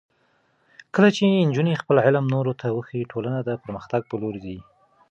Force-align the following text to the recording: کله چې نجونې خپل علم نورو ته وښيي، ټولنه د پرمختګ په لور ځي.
کله 0.95 1.09
چې 1.15 1.23
نجونې 1.49 1.73
خپل 1.81 1.95
علم 2.05 2.25
نورو 2.35 2.53
ته 2.59 2.67
وښيي، 2.71 3.09
ټولنه 3.11 3.39
د 3.43 3.49
پرمختګ 3.63 4.01
په 4.09 4.15
لور 4.21 4.35
ځي. 4.43 4.57